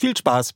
Viel 0.00 0.16
Spaß! 0.16 0.52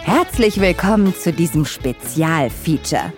Herzlich 0.00 0.60
willkommen 0.60 1.14
zu 1.14 1.32
diesem 1.32 1.64
Spezialfeature. 1.64 3.12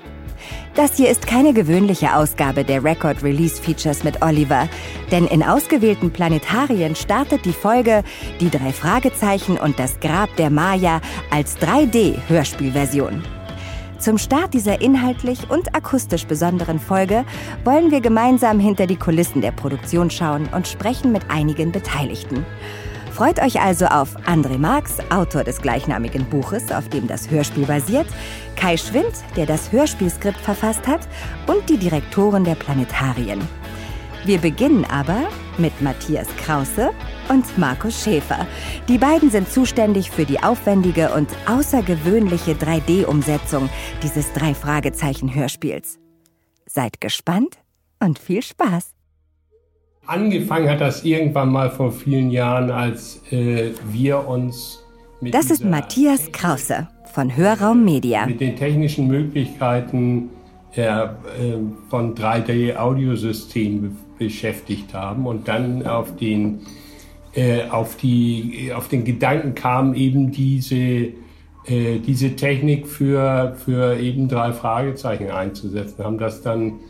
Das 0.74 0.98
hier 0.98 1.08
ist 1.08 1.26
keine 1.26 1.54
gewöhnliche 1.54 2.14
Ausgabe 2.14 2.64
der 2.64 2.84
Record 2.84 3.22
Release 3.22 3.62
Features 3.62 4.04
mit 4.04 4.20
Oliver, 4.20 4.68
denn 5.10 5.26
in 5.28 5.42
ausgewählten 5.42 6.10
Planetarien 6.10 6.94
startet 6.94 7.46
die 7.46 7.54
Folge 7.54 8.04
Die 8.40 8.50
drei 8.50 8.74
Fragezeichen 8.74 9.56
und 9.56 9.78
das 9.78 10.00
Grab 10.00 10.36
der 10.36 10.50
Maya 10.50 11.00
als 11.30 11.56
3D-Hörspielversion. 11.60 13.22
Zum 14.04 14.18
Start 14.18 14.52
dieser 14.52 14.82
inhaltlich 14.82 15.48
und 15.48 15.74
akustisch 15.74 16.26
besonderen 16.26 16.78
Folge 16.78 17.24
wollen 17.64 17.90
wir 17.90 18.02
gemeinsam 18.02 18.60
hinter 18.60 18.86
die 18.86 18.98
Kulissen 18.98 19.40
der 19.40 19.50
Produktion 19.50 20.10
schauen 20.10 20.46
und 20.54 20.68
sprechen 20.68 21.10
mit 21.10 21.30
einigen 21.30 21.72
Beteiligten. 21.72 22.44
Freut 23.12 23.40
euch 23.40 23.62
also 23.62 23.86
auf 23.86 24.14
André 24.26 24.58
Marx, 24.58 24.98
Autor 25.08 25.42
des 25.42 25.62
gleichnamigen 25.62 26.26
Buches, 26.26 26.70
auf 26.70 26.90
dem 26.90 27.06
das 27.06 27.30
Hörspiel 27.30 27.64
basiert, 27.64 28.06
Kai 28.56 28.76
Schwind, 28.76 29.24
der 29.36 29.46
das 29.46 29.72
Hörspielskript 29.72 30.36
verfasst 30.36 30.86
hat, 30.86 31.08
und 31.46 31.66
die 31.70 31.78
Direktoren 31.78 32.44
der 32.44 32.56
Planetarien. 32.56 33.40
Wir 34.26 34.38
beginnen 34.38 34.86
aber 34.86 35.28
mit 35.58 35.82
Matthias 35.82 36.28
Krause 36.38 36.92
und 37.28 37.58
Markus 37.58 38.02
Schäfer. 38.02 38.46
Die 38.88 38.96
beiden 38.96 39.28
sind 39.28 39.50
zuständig 39.50 40.10
für 40.10 40.24
die 40.24 40.42
aufwendige 40.42 41.12
und 41.12 41.28
außergewöhnliche 41.46 42.52
3D-Umsetzung 42.52 43.68
dieses 44.02 44.32
Drei-Fragezeichen-Hörspiels. 44.32 45.98
Seid 46.64 47.02
gespannt 47.02 47.58
und 48.00 48.18
viel 48.18 48.40
Spaß! 48.40 48.94
Angefangen 50.06 50.70
hat 50.70 50.80
das 50.80 51.04
irgendwann 51.04 51.52
mal 51.52 51.70
vor 51.70 51.92
vielen 51.92 52.30
Jahren, 52.30 52.70
als 52.70 53.20
äh, 53.30 53.72
wir 53.92 54.26
uns 54.26 54.82
mit 55.20 55.34
Das 55.34 55.50
ist 55.50 55.62
Matthias 55.62 56.32
Krause 56.32 56.88
von 57.12 57.36
Hörraum 57.36 57.84
Media. 57.84 58.24
Mit 58.24 58.40
den 58.40 58.56
technischen 58.56 59.06
Möglichkeiten 59.06 60.30
äh, 60.74 61.08
von 61.90 62.14
3D-Audiosystemen 62.14 64.03
beschäftigt 64.18 64.94
haben 64.94 65.26
und 65.26 65.48
dann 65.48 65.86
auf 65.86 66.16
den, 66.16 66.60
äh, 67.34 67.68
auf 67.68 67.96
die, 67.96 68.72
auf 68.74 68.88
den 68.88 69.04
Gedanken 69.04 69.54
kam, 69.54 69.94
eben 69.94 70.30
diese, 70.30 70.76
äh, 71.66 71.98
diese 72.06 72.36
Technik 72.36 72.86
für, 72.86 73.56
für 73.64 73.98
eben 73.98 74.28
drei 74.28 74.52
Fragezeichen 74.52 75.30
einzusetzen, 75.30 76.04
haben 76.04 76.18
das 76.18 76.42
dann 76.42 76.80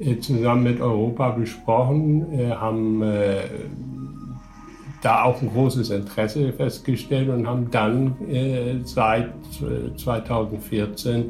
äh, 0.00 0.18
zusammen 0.18 0.64
mit 0.64 0.80
Europa 0.80 1.30
besprochen, 1.30 2.38
äh, 2.38 2.50
haben 2.50 3.02
äh, 3.02 3.42
da 5.02 5.22
auch 5.22 5.40
ein 5.40 5.50
großes 5.50 5.90
Interesse 5.90 6.52
festgestellt 6.52 7.28
und 7.28 7.46
haben 7.46 7.70
dann 7.70 8.16
seit 8.84 9.34
2014 9.98 11.26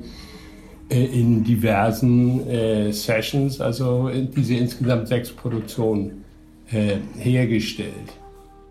in 0.89 1.45
diversen 1.45 2.93
Sessions, 2.93 3.61
also 3.61 4.11
diese 4.37 4.55
insgesamt 4.55 5.09
sechs 5.09 5.31
Produktionen 5.31 6.25
hergestellt. 7.19 8.13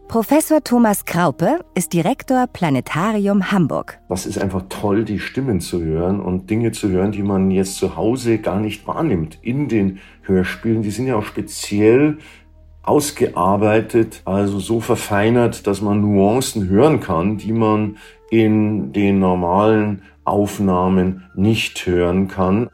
Professor 0.07 0.63
Thomas 0.63 1.05
Kraupe 1.05 1.61
ist 1.73 1.93
Direktor 1.93 2.45
Planetarium 2.45 3.51
Hamburg. 3.51 3.99
Was 4.09 4.27
ist 4.27 4.37
einfach 4.37 4.63
toll, 4.69 5.05
die 5.05 5.17
Stimmen 5.17 5.59
zu 5.59 5.81
hören 5.81 6.19
und 6.19 6.51
Dinge 6.51 6.71
zu 6.71 6.89
hören, 6.89 7.11
die 7.11 7.23
man 7.23 7.49
jetzt 7.49 7.77
zu 7.77 7.95
Hause 7.95 8.37
gar 8.37 8.59
nicht 8.59 8.85
wahrnimmt 8.85 9.39
in 9.41 9.69
den 9.69 9.99
Hörspielen. 10.21 10.83
Die 10.83 10.91
sind 10.91 11.07
ja 11.07 11.15
auch 11.15 11.25
speziell 11.25 12.19
ausgearbeitet, 12.83 14.21
also 14.25 14.59
so 14.59 14.81
verfeinert, 14.81 15.65
dass 15.65 15.81
man 15.81 16.01
Nuancen 16.01 16.67
hören 16.69 16.99
kann, 16.99 17.37
die 17.37 17.53
man 17.53 17.97
in 18.33 18.91
den 18.93 19.19
normalen 19.19 20.01
Aufnahmen 20.23 21.23
nicht 21.35 21.85
hören 21.85 22.27
kann. 22.27 22.67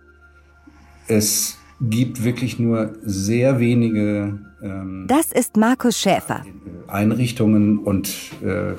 Es 1.09 1.57
gibt 1.81 2.23
wirklich 2.23 2.59
nur 2.59 2.93
sehr 3.03 3.59
wenige. 3.59 4.39
Ähm, 4.63 5.03
das 5.09 5.33
ist 5.33 5.57
Markus 5.57 5.99
Schäfer. 5.99 6.43
Einrichtungen 6.87 7.79
und 7.79 8.09
äh, 8.41 8.73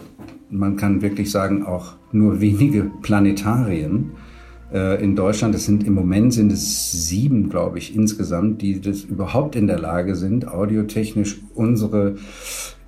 man 0.48 0.76
kann 0.76 1.02
wirklich 1.02 1.30
sagen 1.30 1.66
auch 1.66 1.96
nur 2.12 2.40
wenige 2.40 2.90
Planetarien 3.02 4.12
äh, 4.72 5.04
in 5.04 5.16
Deutschland. 5.16 5.54
Es 5.54 5.66
sind 5.66 5.86
im 5.86 5.92
Moment 5.92 6.32
sind 6.32 6.50
es 6.50 7.08
sieben, 7.08 7.50
glaube 7.50 7.76
ich, 7.76 7.94
insgesamt, 7.94 8.62
die 8.62 8.80
das 8.80 9.04
überhaupt 9.04 9.54
in 9.54 9.66
der 9.66 9.78
Lage 9.78 10.16
sind, 10.16 10.48
audiotechnisch 10.48 11.42
unsere 11.54 12.16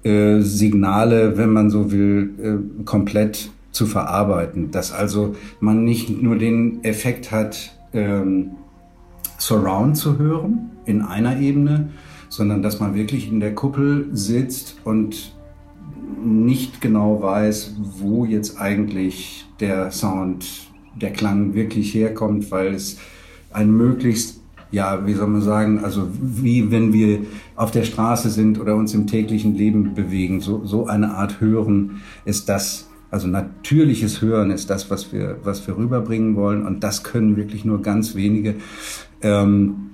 äh, 0.02 0.40
Signale, 0.40 1.36
wenn 1.36 1.50
man 1.50 1.68
so 1.68 1.92
will, 1.92 2.30
äh, 2.42 2.84
komplett 2.84 3.50
zu 3.72 3.86
verarbeiten. 3.86 4.70
Dass 4.70 4.92
also 4.92 5.34
man 5.60 5.84
nicht 5.84 6.22
nur 6.22 6.38
den 6.38 6.84
Effekt 6.84 7.32
hat, 7.32 7.76
ähm, 7.92 8.52
Surround 9.38 9.96
zu 9.96 10.18
hören 10.18 10.70
in 10.84 11.02
einer 11.02 11.40
Ebene, 11.40 11.90
sondern 12.28 12.62
dass 12.62 12.80
man 12.80 12.94
wirklich 12.94 13.30
in 13.30 13.40
der 13.40 13.54
Kuppel 13.54 14.08
sitzt 14.12 14.76
und 14.84 15.34
nicht 16.24 16.80
genau 16.80 17.20
weiß, 17.20 17.74
wo 17.98 18.24
jetzt 18.24 18.60
eigentlich 18.60 19.44
der 19.60 19.90
Sound, 19.90 20.46
der 20.94 21.12
Klang 21.12 21.54
wirklich 21.54 21.94
herkommt, 21.94 22.50
weil 22.50 22.74
es 22.74 22.98
ein 23.52 23.70
möglichst, 23.70 24.40
ja, 24.70 25.06
wie 25.06 25.14
soll 25.14 25.26
man 25.26 25.42
sagen, 25.42 25.84
also 25.84 26.08
wie 26.20 26.70
wenn 26.70 26.92
wir 26.92 27.20
auf 27.56 27.70
der 27.70 27.84
Straße 27.84 28.30
sind 28.30 28.58
oder 28.60 28.76
uns 28.76 28.94
im 28.94 29.06
täglichen 29.06 29.54
Leben 29.54 29.94
bewegen, 29.94 30.40
so, 30.40 30.64
so 30.64 30.86
eine 30.86 31.14
Art 31.14 31.40
Hören 31.40 32.02
ist 32.24 32.48
das, 32.48 32.88
Also 33.12 33.28
natürliches 33.28 34.22
Hören 34.22 34.50
ist 34.50 34.70
das, 34.70 34.90
was 34.90 35.12
wir, 35.12 35.36
was 35.44 35.66
wir 35.66 35.76
rüberbringen 35.76 36.34
wollen. 36.34 36.66
Und 36.66 36.82
das 36.82 37.04
können 37.04 37.36
wirklich 37.36 37.62
nur 37.66 37.82
ganz 37.82 38.14
wenige. 38.14 38.54
Ähm, 39.20 39.90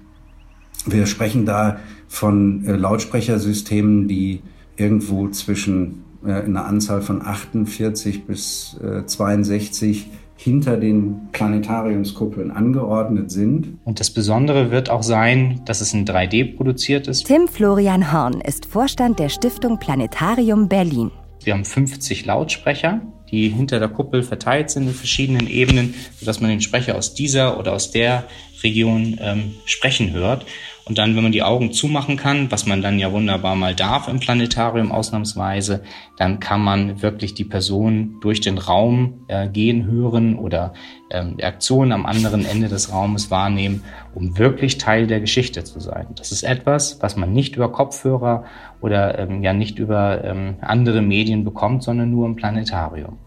wir 0.87 1.05
sprechen 1.07 1.45
da 1.45 1.81
von 2.07 2.65
äh, 2.65 2.77
Lautsprechersystemen, 2.77 4.07
die 4.07 4.41
irgendwo 4.77 5.29
zwischen 5.31 6.05
äh, 6.25 6.31
einer 6.31 6.67
Anzahl 6.67 7.03
von 7.03 7.21
48 7.21 8.25
bis 8.25 8.79
äh, 8.85 9.05
62 9.05 10.07
hinter 10.37 10.77
den 10.77 11.29
Planetariumskuppeln 11.33 12.53
angeordnet 12.53 13.33
sind. 13.33 13.79
Und 13.85 13.99
das 13.99 14.11
Besondere 14.11 14.71
wird 14.71 14.91
auch 14.91 15.03
sein, 15.03 15.61
dass 15.65 15.81
es 15.81 15.93
in 15.93 16.07
3D 16.07 16.57
produziert 16.57 17.09
ist. 17.09 17.27
Tim 17.27 17.49
Florian 17.49 18.13
Horn 18.13 18.41
ist 18.41 18.67
Vorstand 18.67 19.19
der 19.19 19.29
Stiftung 19.29 19.81
Planetarium 19.81 20.69
Berlin. 20.69 21.11
Wir 21.43 21.55
haben 21.55 21.65
50 21.65 22.27
Lautsprecher, 22.27 23.01
die 23.31 23.49
hinter 23.49 23.79
der 23.79 23.89
Kuppel 23.89 24.23
verteilt 24.23 24.71
sind 24.71 24.89
in 24.89 24.95
verschiedenen 24.95 25.49
Ebenen, 25.49 25.95
sodass 26.19 26.41
man 26.41 26.51
den 26.51 26.61
Sprecher 26.61 26.97
aus 26.97 27.15
dieser 27.15 27.59
oder 27.59 27.73
aus 27.73 27.91
der 27.91 28.25
Region 28.63 29.19
ähm, 29.21 29.55
sprechen 29.65 30.13
hört. 30.13 30.45
Und 30.89 30.97
dann, 30.97 31.15
wenn 31.15 31.23
man 31.23 31.33
die 31.33 31.43
Augen 31.43 31.71
zumachen 31.73 32.17
kann, 32.17 32.51
was 32.51 32.65
man 32.65 32.81
dann 32.81 32.99
ja 32.99 33.13
wunderbar 33.13 33.55
mal 33.57 33.75
darf 33.75 34.09
im 34.09 34.21
Planetarium 34.21 34.91
ausnahmsweise, 34.91 35.83
dann 36.17 36.41
kann 36.41 36.63
man 36.63 37.03
wirklich 37.03 37.35
die 37.35 37.45
Person 37.45 38.17
durch 38.23 38.41
den 38.41 38.57
Raum 38.57 39.25
äh, 39.29 39.49
gehen 39.49 39.85
hören 39.85 40.37
oder 40.37 40.73
ähm, 41.11 41.37
Aktionen 41.43 41.93
am 41.93 42.07
anderen 42.07 42.47
Ende 42.47 42.69
des 42.69 42.91
Raumes 42.91 43.31
wahrnehmen, 43.31 43.85
um 44.15 44.39
wirklich 44.39 44.79
Teil 44.79 45.07
der 45.07 45.21
Geschichte 45.21 45.63
zu 45.63 45.79
sein. 45.79 46.07
Das 46.17 46.33
ist 46.33 46.43
etwas, 46.43 47.03
was 47.03 47.17
man 47.17 47.35
nicht 47.35 47.57
über 47.57 47.71
Kopfhörer 47.71 48.45
oder 48.81 49.19
ähm, 49.19 49.43
ja 49.43 49.53
nicht 49.53 49.79
über 49.79 50.25
ähm, 50.25 50.57
andere 50.63 51.03
Medien 51.03 51.45
bekommt, 51.45 51.83
sondern 51.83 52.11
nur 52.11 52.25
im 52.25 52.37
Planetarium. 52.37 53.18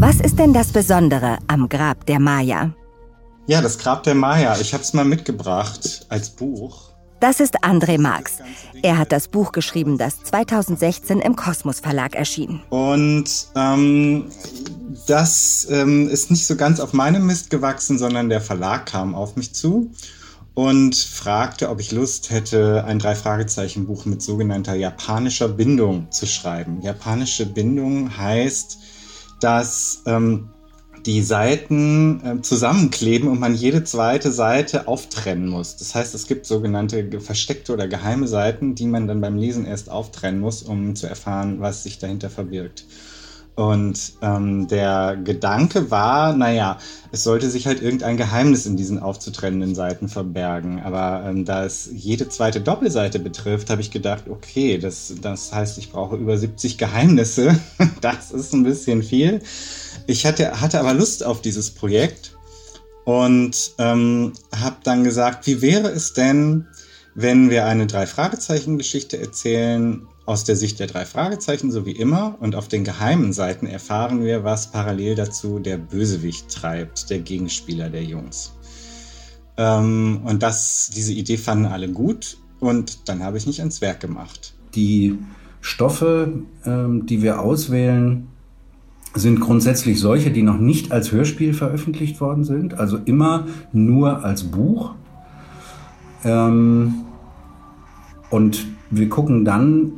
Was 0.00 0.20
ist 0.20 0.38
denn 0.38 0.52
das 0.52 0.68
Besondere 0.68 1.38
am 1.48 1.68
Grab 1.68 2.06
der 2.06 2.20
Maya? 2.20 2.72
Ja, 3.48 3.60
das 3.60 3.78
Grab 3.78 4.04
der 4.04 4.14
Maya. 4.14 4.56
Ich 4.60 4.72
habe 4.72 4.84
es 4.84 4.92
mal 4.92 5.04
mitgebracht 5.04 6.06
als 6.08 6.30
Buch. 6.30 6.92
Das 7.18 7.40
ist 7.40 7.64
André 7.64 8.00
Marx. 8.00 8.34
Er 8.82 8.96
hat 8.96 9.10
das 9.10 9.26
Buch 9.26 9.50
geschrieben, 9.50 9.98
das 9.98 10.22
2016 10.22 11.18
im 11.18 11.34
Kosmos 11.34 11.80
Verlag 11.80 12.14
erschien. 12.14 12.60
Und 12.70 13.48
ähm, 13.56 14.26
das 15.08 15.66
ähm, 15.68 16.08
ist 16.08 16.30
nicht 16.30 16.46
so 16.46 16.54
ganz 16.54 16.78
auf 16.78 16.92
meinem 16.92 17.26
Mist 17.26 17.50
gewachsen, 17.50 17.98
sondern 17.98 18.28
der 18.28 18.40
Verlag 18.40 18.86
kam 18.86 19.16
auf 19.16 19.34
mich 19.34 19.52
zu 19.52 19.90
und 20.54 20.94
fragte, 20.94 21.70
ob 21.70 21.80
ich 21.80 21.90
Lust 21.90 22.30
hätte, 22.30 22.84
ein 22.84 23.00
Drei-Fragezeichen-Buch 23.00 24.04
mit 24.04 24.22
sogenannter 24.22 24.76
japanischer 24.76 25.48
Bindung 25.48 26.12
zu 26.12 26.26
schreiben. 26.26 26.82
Japanische 26.82 27.46
Bindung 27.46 28.16
heißt, 28.16 28.78
dass 29.40 30.02
ähm, 30.06 30.50
die 31.06 31.22
Seiten 31.22 32.20
äh, 32.24 32.42
zusammenkleben 32.42 33.28
und 33.28 33.40
man 33.40 33.54
jede 33.54 33.84
zweite 33.84 34.32
Seite 34.32 34.88
auftrennen 34.88 35.48
muss. 35.48 35.76
Das 35.76 35.94
heißt, 35.94 36.14
es 36.14 36.26
gibt 36.26 36.46
sogenannte 36.46 37.20
versteckte 37.20 37.72
oder 37.72 37.88
geheime 37.88 38.26
Seiten, 38.26 38.74
die 38.74 38.86
man 38.86 39.06
dann 39.06 39.20
beim 39.20 39.36
Lesen 39.36 39.64
erst 39.64 39.90
auftrennen 39.90 40.40
muss, 40.40 40.62
um 40.62 40.96
zu 40.96 41.06
erfahren, 41.06 41.60
was 41.60 41.84
sich 41.84 41.98
dahinter 41.98 42.30
verbirgt. 42.30 42.84
Und 43.58 44.12
ähm, 44.22 44.68
der 44.68 45.16
Gedanke 45.16 45.90
war, 45.90 46.32
naja, 46.32 46.78
es 47.10 47.24
sollte 47.24 47.50
sich 47.50 47.66
halt 47.66 47.82
irgendein 47.82 48.16
Geheimnis 48.16 48.66
in 48.66 48.76
diesen 48.76 49.00
aufzutrennenden 49.00 49.74
Seiten 49.74 50.08
verbergen. 50.08 50.80
Aber 50.84 51.28
ähm, 51.28 51.44
da 51.44 51.64
es 51.64 51.90
jede 51.92 52.28
zweite 52.28 52.60
Doppelseite 52.60 53.18
betrifft, 53.18 53.68
habe 53.68 53.80
ich 53.80 53.90
gedacht, 53.90 54.28
okay, 54.30 54.78
das, 54.78 55.12
das 55.20 55.52
heißt, 55.52 55.76
ich 55.78 55.90
brauche 55.90 56.14
über 56.14 56.38
70 56.38 56.78
Geheimnisse. 56.78 57.58
das 58.00 58.30
ist 58.30 58.54
ein 58.54 58.62
bisschen 58.62 59.02
viel. 59.02 59.40
Ich 60.06 60.24
hatte, 60.24 60.60
hatte 60.60 60.78
aber 60.78 60.94
Lust 60.94 61.26
auf 61.26 61.42
dieses 61.42 61.72
Projekt 61.72 62.36
und 63.06 63.72
ähm, 63.78 64.34
habe 64.54 64.76
dann 64.84 65.02
gesagt, 65.02 65.48
wie 65.48 65.62
wäre 65.62 65.88
es 65.88 66.12
denn, 66.12 66.68
wenn 67.20 67.50
wir 67.50 67.66
eine 67.66 67.88
Drei-Fragezeichen-Geschichte 67.88 69.18
erzählen, 69.18 70.06
aus 70.24 70.44
der 70.44 70.54
Sicht 70.54 70.78
der 70.78 70.86
drei 70.86 71.04
Fragezeichen, 71.04 71.72
so 71.72 71.84
wie 71.84 71.90
immer. 71.90 72.36
Und 72.38 72.54
auf 72.54 72.68
den 72.68 72.84
geheimen 72.84 73.32
Seiten 73.32 73.66
erfahren 73.66 74.22
wir, 74.22 74.44
was 74.44 74.70
parallel 74.70 75.16
dazu 75.16 75.58
der 75.58 75.78
Bösewicht 75.78 76.48
treibt, 76.48 77.10
der 77.10 77.18
Gegenspieler 77.18 77.90
der 77.90 78.04
Jungs. 78.04 78.52
Ähm, 79.56 80.20
und 80.22 80.44
das, 80.44 80.92
diese 80.94 81.12
Idee 81.12 81.38
fanden 81.38 81.66
alle 81.66 81.88
gut. 81.88 82.38
Und 82.60 83.08
dann 83.08 83.24
habe 83.24 83.36
ich 83.36 83.48
mich 83.48 83.58
ans 83.58 83.80
Werk 83.80 83.98
gemacht. 83.98 84.54
Die 84.76 85.18
Stoffe, 85.60 86.44
ähm, 86.64 87.06
die 87.06 87.20
wir 87.20 87.40
auswählen, 87.40 88.28
sind 89.14 89.40
grundsätzlich 89.40 89.98
solche, 89.98 90.30
die 90.30 90.42
noch 90.42 90.58
nicht 90.58 90.92
als 90.92 91.10
Hörspiel 91.10 91.52
veröffentlicht 91.52 92.20
worden 92.20 92.44
sind, 92.44 92.74
also 92.74 92.96
immer 93.06 93.48
nur 93.72 94.24
als 94.24 94.44
Buch. 94.44 94.94
Ähm, 96.24 97.06
und 98.30 98.66
wir 98.90 99.08
gucken 99.08 99.44
dann, 99.44 99.92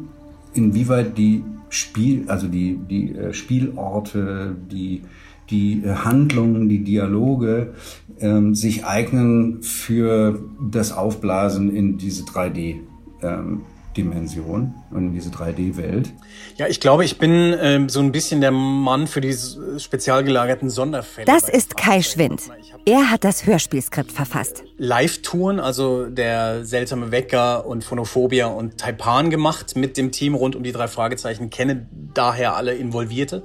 inwieweit 0.54 1.16
die 1.16 1.44
Spiel, 1.68 2.24
also 2.28 2.48
die, 2.48 2.76
die 2.76 3.14
äh, 3.14 3.32
Spielorte, 3.32 4.56
die, 4.70 5.02
die 5.50 5.82
äh, 5.84 5.94
Handlungen, 5.94 6.68
die 6.68 6.82
Dialoge 6.82 7.74
ähm, 8.18 8.54
sich 8.54 8.84
eignen 8.84 9.62
für 9.62 10.42
das 10.60 10.92
Aufblasen 10.92 11.74
in 11.74 11.98
diese 11.98 12.24
3D. 12.24 12.76
Ähm, 13.22 13.62
Dimension 13.96 14.74
und 14.90 15.08
in 15.08 15.12
diese 15.12 15.30
3D-Welt. 15.30 16.12
Ja, 16.56 16.66
ich 16.66 16.80
glaube, 16.80 17.04
ich 17.04 17.18
bin 17.18 17.54
ähm, 17.60 17.88
so 17.88 18.00
ein 18.00 18.12
bisschen 18.12 18.40
der 18.40 18.50
Mann 18.50 19.06
für 19.06 19.20
die 19.20 19.34
spezial 19.78 20.24
gelagerten 20.24 20.70
Sonderfälle. 20.70 21.26
Das 21.26 21.48
ist 21.48 21.76
Kai 21.76 22.02
Schwind. 22.02 22.42
Er 22.86 23.10
hat 23.10 23.24
das 23.24 23.46
Hörspielskript 23.46 24.12
verfasst. 24.12 24.62
Live-Touren, 24.78 25.60
also 25.60 26.06
der 26.06 26.64
seltsame 26.64 27.10
Wecker 27.10 27.66
und 27.66 27.84
Phonophobia 27.84 28.46
und 28.46 28.78
Taipan 28.78 29.30
gemacht 29.30 29.76
mit 29.76 29.96
dem 29.96 30.12
Team 30.12 30.34
rund 30.34 30.56
um 30.56 30.62
die 30.62 30.72
drei 30.72 30.88
Fragezeichen, 30.88 31.50
kenne 31.50 31.86
daher 32.14 32.56
alle 32.56 32.74
Involvierte. 32.74 33.42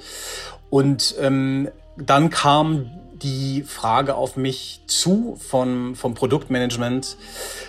Und 0.69 1.15
ähm, 1.19 1.69
dann 1.97 2.29
kam 2.29 2.91
die 3.25 3.63
Frage 3.63 4.13
auf 4.13 4.37
mich 4.37 4.81
zu 4.85 5.35
vom, 5.49 5.95
vom 5.95 6.13
Produktmanagement 6.13 7.17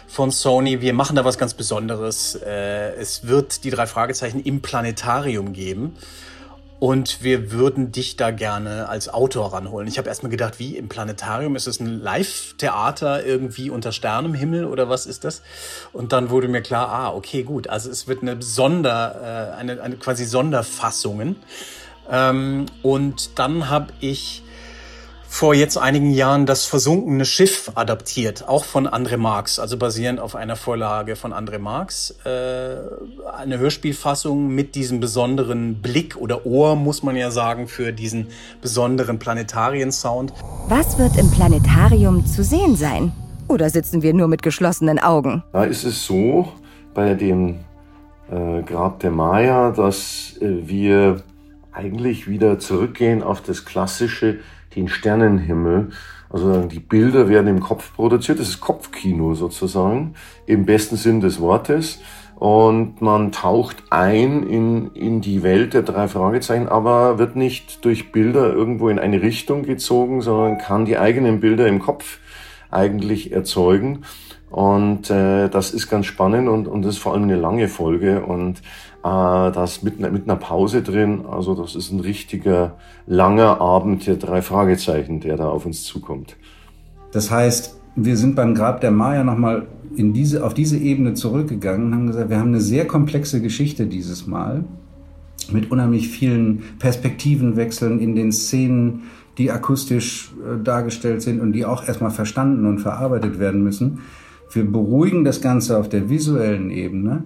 von 0.07 0.31
Sony. 0.31 0.83
Wir 0.83 0.93
machen 0.93 1.17
da 1.17 1.25
was 1.25 1.39
ganz 1.39 1.55
Besonderes. 1.55 2.35
Äh, 2.35 2.93
es 2.97 3.27
wird 3.27 3.65
die 3.65 3.71
drei 3.71 3.87
Fragezeichen 3.87 4.43
im 4.43 4.61
Planetarium 4.61 5.55
geben. 5.55 5.97
Und 6.79 7.23
wir 7.23 7.53
würden 7.53 7.91
dich 7.91 8.17
da 8.17 8.33
gerne 8.33 8.91
als 8.91 9.09
Autor 9.09 9.55
ranholen. 9.55 9.89
Ich 9.89 9.97
habe 9.97 10.11
erstmal 10.11 10.29
gedacht, 10.29 10.59
wie 10.59 10.77
im 10.77 10.91
Planetarium? 10.91 11.57
Ist 11.57 11.67
es 11.67 11.81
ein 11.81 12.03
Live-Theater 12.03 13.25
irgendwie 13.25 13.71
unter 13.71 13.93
Sternenhimmel 13.93 14.67
oder 14.67 14.91
was 14.91 15.07
ist 15.07 15.25
das? 15.25 15.41
Und 15.95 16.13
dann 16.13 16.29
wurde 16.29 16.49
mir 16.49 16.61
klar, 16.61 16.91
ah, 16.91 17.15
okay, 17.15 17.45
gut. 17.45 17.67
Also 17.71 17.89
es 17.89 18.09
wird 18.09 18.21
eine 18.21 18.43
Sonder, 18.43 19.55
äh, 19.55 19.59
eine, 19.59 19.81
eine 19.81 19.97
quasi 19.97 20.27
Sonderfassungen. 20.27 21.37
Ähm, 22.11 22.67
und 22.83 23.39
dann 23.39 23.71
habe 23.71 23.95
ich 24.01 24.43
vor 25.37 25.53
jetzt 25.53 25.77
einigen 25.77 26.13
Jahren 26.13 26.47
das 26.47 26.65
versunkene 26.65 27.27
Schiff 27.27 27.71
adaptiert, 27.75 28.49
auch 28.49 28.65
von 28.65 28.89
André 28.89 29.19
Marx, 29.19 29.59
also 29.59 29.77
basierend 29.77 30.19
auf 30.19 30.35
einer 30.35 30.57
Vorlage 30.57 31.15
von 31.15 31.35
André 31.35 31.59
Marx. 31.59 32.15
Äh, 32.25 32.77
eine 33.37 33.59
Hörspielfassung 33.59 34.49
mit 34.49 34.75
diesem 34.75 34.99
besonderen 34.99 35.83
Blick 35.83 36.17
oder 36.17 36.47
Ohr, 36.47 36.75
muss 36.75 37.03
man 37.03 37.17
ja 37.17 37.31
sagen, 37.31 37.69
für 37.69 37.93
diesen 37.93 38.29
besonderen 38.63 39.19
Planetarien-Sound. 39.19 40.33
Was 40.69 40.99
wird 40.99 41.19
im 41.19 41.31
Planetarium 41.31 42.25
zu 42.25 42.43
sehen 42.43 42.75
sein? 42.75 43.13
Oder 43.47 43.69
sitzen 43.69 44.01
wir 44.01 44.15
nur 44.15 44.29
mit 44.29 44.43
geschlossenen 44.43 44.99
Augen? 44.99 45.43
Da 45.53 45.65
ist 45.65 45.85
es 45.85 46.07
so, 46.07 46.49
bei 46.95 47.13
dem 47.13 47.57
äh, 48.31 48.63
Grab 48.63 49.01
der 49.01 49.11
Maya, 49.11 49.71
dass 49.71 50.39
äh, 50.41 50.67
wir 50.67 51.23
eigentlich 51.73 52.27
wieder 52.27 52.59
zurückgehen 52.59 53.23
auf 53.23 53.43
das 53.43 53.67
klassische 53.67 54.39
den 54.77 54.89
Sternenhimmel. 54.89 55.91
Also 56.31 56.63
die 56.63 56.81
Bilder 56.81 57.29
werden 57.29 57.49
im 57.49 57.61
Kopf 57.61 57.95
produziert. 57.95 58.39
Das 58.41 58.49
ist 58.49 58.61
Kopfkino 58.61 59.35
sozusagen, 59.35 60.15
im 60.47 60.67
besten 60.67 60.97
Sinn 60.97 61.21
des 61.21 61.41
Wortes. 61.41 62.01
Und 62.37 63.01
man 63.01 63.33
taucht 63.33 63.85
ein 63.89 64.43
in, 64.43 64.93
in 64.93 65.23
die 65.23 65.43
Welt 65.43 65.73
der 65.73 65.83
drei 65.83 66.07
Fragezeichen, 66.07 66.69
aber 66.69 67.19
wird 67.19 67.35
nicht 67.35 67.83
durch 67.85 68.13
Bilder 68.13 68.53
irgendwo 68.53 68.91
in 68.91 68.99
eine 68.99 69.23
Richtung 69.23 69.63
gezogen, 69.63 70.21
sondern 70.21 70.59
kann 70.59 70.85
die 70.85 70.99
eigenen 70.99 71.41
Bilder 71.41 71.67
im 71.67 71.79
Kopf 71.79 72.19
eigentlich 72.71 73.33
erzeugen. 73.33 74.05
Und 74.51 75.11
äh, 75.11 75.49
das 75.49 75.75
ist 75.75 75.89
ganz 75.91 76.07
spannend 76.07 76.49
und, 76.49 76.69
und 76.69 76.83
das 76.83 76.97
ist 76.97 77.03
vor 77.03 77.15
allem 77.15 77.25
eine 77.25 77.37
lange 77.37 77.69
Folge. 77.69 78.25
Und 78.25 78.59
äh, 79.07 79.53
das 79.53 79.83
mit, 79.83 80.01
mit 80.01 80.25
einer 80.25 80.37
Pause 80.37 80.83
drin. 80.83 81.25
Also 81.31 81.55
das 81.55 81.75
ist 81.75 81.93
ein 81.93 82.01
richtiger 82.01 82.77
langer 83.07 83.61
Abend 83.61 84.07
der 84.07 84.17
drei 84.17 84.43
Fragezeichen, 84.43 85.21
der 85.21 85.37
da 85.37 85.49
auf 85.49 85.67
uns 85.67 85.85
zukommt. 85.85 86.37
Das 87.13 87.31
heißt, 87.31 87.77
wir 87.97 88.17
sind 88.17 88.35
beim 88.35 88.55
Grab 88.55 88.81
der 88.81 88.91
Maya 88.91 89.25
nochmal 89.25 89.67
in 89.97 90.13
diese, 90.13 90.45
auf 90.45 90.55
diese 90.55 90.77
Ebene 90.77 91.15
zurückgegangen 91.15 91.87
und 91.87 91.95
haben 91.95 92.07
gesagt, 92.09 92.31
wir 92.31 92.39
haben 92.39 92.49
eine 92.49 92.61
sehr 92.61 92.87
komplexe 92.87 93.41
Geschichte 93.41 93.87
dieses 93.87 94.27
Mal. 94.27 94.65
mit 95.53 95.71
unheimlich 95.71 96.09
vielen 96.09 96.63
Perspektivenwechseln 96.81 98.01
in 98.01 98.17
den 98.17 98.33
Szenen, 98.33 99.05
die 99.39 99.53
akustisch 99.53 100.33
äh, 100.43 100.63
dargestellt 100.63 101.23
sind 101.23 101.41
und 101.41 101.53
die 101.53 101.65
auch 101.65 101.87
erstmal 101.87 102.11
verstanden 102.11 102.67
und 102.67 102.81
verarbeitet 102.81 103.39
werden 103.39 103.63
müssen. 103.63 104.01
Wir 104.51 104.65
beruhigen 104.65 105.25
das 105.25 105.41
Ganze 105.41 105.77
auf 105.77 105.89
der 105.89 106.09
visuellen 106.09 106.71
Ebene 106.71 107.25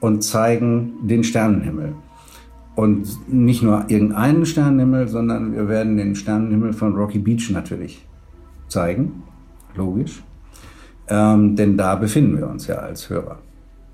und 0.00 0.22
zeigen 0.22 0.94
den 1.06 1.24
Sternenhimmel. 1.24 1.94
Und 2.74 3.08
nicht 3.28 3.62
nur 3.62 3.86
irgendeinen 3.88 4.44
Sternenhimmel, 4.44 5.08
sondern 5.08 5.52
wir 5.54 5.68
werden 5.68 5.96
den 5.96 6.14
Sternenhimmel 6.14 6.72
von 6.72 6.94
Rocky 6.94 7.18
Beach 7.18 7.50
natürlich 7.50 8.06
zeigen. 8.68 9.22
Logisch. 9.74 10.22
Ähm, 11.08 11.56
denn 11.56 11.76
da 11.76 11.94
befinden 11.94 12.36
wir 12.36 12.48
uns 12.48 12.66
ja 12.66 12.76
als 12.76 13.08
Hörer 13.08 13.38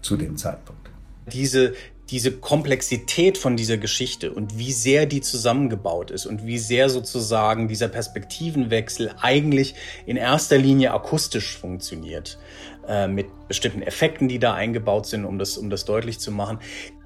zu 0.00 0.16
dem 0.16 0.36
Zeitpunkt. 0.36 0.90
Diese, 1.32 1.74
diese 2.10 2.32
Komplexität 2.32 3.38
von 3.38 3.56
dieser 3.56 3.78
Geschichte 3.78 4.32
und 4.32 4.58
wie 4.58 4.72
sehr 4.72 5.06
die 5.06 5.20
zusammengebaut 5.20 6.10
ist 6.10 6.26
und 6.26 6.44
wie 6.44 6.58
sehr 6.58 6.90
sozusagen 6.90 7.68
dieser 7.68 7.88
Perspektivenwechsel 7.88 9.14
eigentlich 9.20 9.74
in 10.04 10.16
erster 10.16 10.58
Linie 10.58 10.92
akustisch 10.92 11.56
funktioniert, 11.56 12.38
äh, 12.86 13.08
mit 13.08 13.26
bestimmten 13.48 13.82
Effekten, 13.82 14.28
die 14.28 14.38
da 14.38 14.54
eingebaut 14.54 15.06
sind, 15.06 15.24
um 15.24 15.38
das, 15.38 15.56
um 15.56 15.70
das 15.70 15.84
deutlich 15.84 16.18
zu 16.18 16.32
machen, 16.32 16.58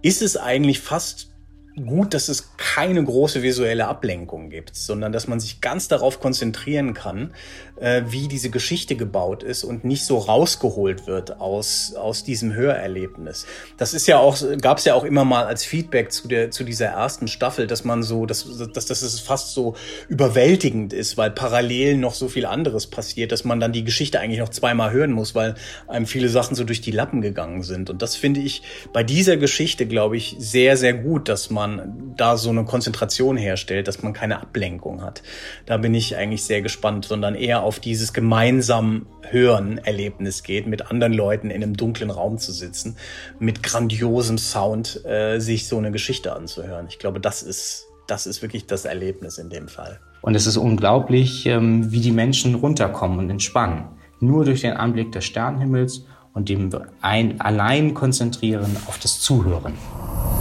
ist 0.02 0.22
es 0.22 0.36
eigentlich 0.36 0.80
fast 0.80 1.35
gut, 1.84 2.14
dass 2.14 2.28
es 2.28 2.56
keine 2.56 3.04
große 3.04 3.42
visuelle 3.42 3.86
Ablenkung 3.86 4.48
gibt, 4.48 4.74
sondern 4.76 5.12
dass 5.12 5.28
man 5.28 5.40
sich 5.40 5.60
ganz 5.60 5.88
darauf 5.88 6.20
konzentrieren 6.20 6.94
kann, 6.94 7.34
äh, 7.78 8.02
wie 8.08 8.28
diese 8.28 8.48
Geschichte 8.48 8.96
gebaut 8.96 9.42
ist 9.42 9.62
und 9.62 9.84
nicht 9.84 10.04
so 10.06 10.16
rausgeholt 10.16 11.06
wird 11.06 11.38
aus, 11.40 11.94
aus 11.94 12.24
diesem 12.24 12.54
Hörerlebnis. 12.54 13.46
Das 13.76 13.92
ist 13.92 14.06
ja 14.06 14.18
auch, 14.18 14.38
gab 14.62 14.78
es 14.78 14.86
ja 14.86 14.94
auch 14.94 15.04
immer 15.04 15.26
mal 15.26 15.44
als 15.44 15.64
Feedback 15.64 16.12
zu, 16.12 16.28
der, 16.28 16.50
zu 16.50 16.64
dieser 16.64 16.86
ersten 16.86 17.28
Staffel, 17.28 17.66
dass 17.66 17.84
man 17.84 18.02
so, 18.02 18.24
dass, 18.24 18.46
dass, 18.72 18.86
dass 18.86 19.02
es 19.02 19.20
fast 19.20 19.52
so 19.52 19.74
überwältigend 20.08 20.94
ist, 20.94 21.18
weil 21.18 21.30
parallel 21.30 21.98
noch 21.98 22.14
so 22.14 22.28
viel 22.28 22.46
anderes 22.46 22.86
passiert, 22.86 23.32
dass 23.32 23.44
man 23.44 23.60
dann 23.60 23.72
die 23.72 23.84
Geschichte 23.84 24.18
eigentlich 24.18 24.40
noch 24.40 24.48
zweimal 24.48 24.92
hören 24.92 25.12
muss, 25.12 25.34
weil 25.34 25.56
einem 25.88 26.06
viele 26.06 26.30
Sachen 26.30 26.56
so 26.56 26.64
durch 26.64 26.80
die 26.80 26.90
Lappen 26.90 27.20
gegangen 27.20 27.62
sind. 27.62 27.90
Und 27.90 28.00
das 28.00 28.16
finde 28.16 28.40
ich 28.40 28.62
bei 28.94 29.02
dieser 29.02 29.36
Geschichte, 29.36 29.84
glaube 29.86 30.16
ich, 30.16 30.36
sehr, 30.38 30.78
sehr 30.78 30.94
gut, 30.94 31.28
dass 31.28 31.50
man 31.50 31.65
man 31.66 32.14
da 32.16 32.36
so 32.36 32.50
eine 32.50 32.64
Konzentration 32.64 33.36
herstellt, 33.36 33.88
dass 33.88 34.02
man 34.02 34.12
keine 34.12 34.40
Ablenkung 34.40 35.02
hat. 35.02 35.22
Da 35.66 35.76
bin 35.76 35.94
ich 35.94 36.16
eigentlich 36.16 36.44
sehr 36.44 36.62
gespannt, 36.62 37.04
sondern 37.04 37.34
eher 37.34 37.62
auf 37.62 37.80
dieses 37.80 38.12
gemeinsam 38.12 39.06
Hören-Erlebnis 39.22 40.42
geht, 40.42 40.66
mit 40.66 40.90
anderen 40.90 41.12
Leuten 41.12 41.50
in 41.50 41.62
einem 41.62 41.76
dunklen 41.76 42.10
Raum 42.10 42.38
zu 42.38 42.52
sitzen, 42.52 42.96
mit 43.38 43.62
grandiosem 43.62 44.38
Sound 44.38 45.04
äh, 45.04 45.38
sich 45.38 45.68
so 45.68 45.78
eine 45.78 45.90
Geschichte 45.90 46.34
anzuhören. 46.34 46.86
Ich 46.88 46.98
glaube, 46.98 47.20
das 47.20 47.42
ist, 47.42 47.86
das 48.06 48.26
ist 48.26 48.42
wirklich 48.42 48.66
das 48.66 48.84
Erlebnis 48.84 49.38
in 49.38 49.50
dem 49.50 49.68
Fall. 49.68 50.00
Und 50.22 50.34
es 50.34 50.46
ist 50.46 50.56
unglaublich, 50.56 51.46
ähm, 51.46 51.90
wie 51.92 52.00
die 52.00 52.12
Menschen 52.12 52.54
runterkommen 52.54 53.18
und 53.18 53.30
entspannen. 53.30 53.84
Nur 54.20 54.44
durch 54.44 54.62
den 54.62 54.72
Anblick 54.72 55.12
des 55.12 55.24
Sternenhimmels 55.24 56.04
und 56.32 56.48
dem 56.48 56.70
ein 57.00 57.40
allein 57.40 57.94
konzentrieren 57.94 58.76
auf 58.86 58.98
das 58.98 59.20
Zuhören. 59.20 59.74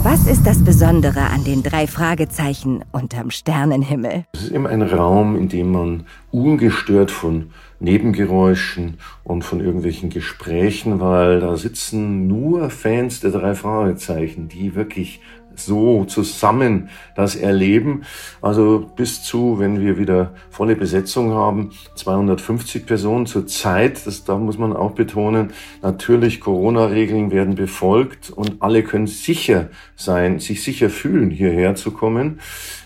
Was 0.05 0.27
ist 0.27 0.45
das 0.45 0.63
Besondere 0.63 1.21
an 1.21 1.43
den 1.43 1.63
drei 1.63 1.87
Fragezeichen 1.87 2.85
unterm 2.91 3.31
Sternenhimmel? 3.31 4.25
Es 4.33 4.43
ist 4.43 4.51
immer 4.51 4.69
ein 4.69 4.83
Raum, 4.83 5.35
in 5.35 5.49
dem 5.49 5.71
man 5.71 6.05
ungestört 6.29 7.09
von 7.09 7.49
Nebengeräuschen 7.79 8.99
und 9.23 9.43
von 9.43 9.61
irgendwelchen 9.61 10.11
Gesprächen, 10.11 10.99
weil 10.99 11.39
da 11.39 11.57
sitzen 11.57 12.27
nur 12.27 12.69
Fans 12.69 13.19
der 13.19 13.31
drei 13.31 13.55
Fragezeichen, 13.55 14.47
die 14.47 14.75
wirklich 14.75 15.21
so 15.59 16.05
zusammen 16.05 16.89
das 17.15 17.35
erleben. 17.35 18.03
Also 18.41 18.89
bis 18.95 19.23
zu, 19.23 19.59
wenn 19.59 19.79
wir 19.81 19.97
wieder 19.97 20.33
volle 20.49 20.75
Besetzung 20.75 21.33
haben, 21.33 21.71
250 21.95 22.85
Personen 22.85 23.25
zur 23.25 23.47
Zeit. 23.47 24.05
Das, 24.05 24.23
da 24.23 24.37
muss 24.37 24.57
man 24.57 24.73
auch 24.73 24.91
betonen. 24.91 25.53
Natürlich, 25.81 26.41
Corona-Regeln 26.41 27.31
werden 27.31 27.55
befolgt 27.55 28.29
und 28.29 28.61
alle 28.61 28.83
können 28.83 29.07
sicher 29.07 29.69
sein, 29.95 30.39
sich 30.39 30.63
sicher 30.63 30.89
fühlen, 30.89 31.29
hierher 31.29 31.75
zu 31.75 31.91
kommen. 31.91 32.39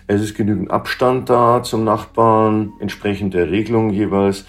Es 0.07 0.21
ist 0.21 0.35
genügend 0.35 0.71
Abstand 0.71 1.29
da 1.29 1.61
zum 1.61 1.83
Nachbarn, 1.83 2.73
entsprechend 2.79 3.33
der 3.33 3.51
Regelung 3.51 3.91
jeweils. 3.91 4.45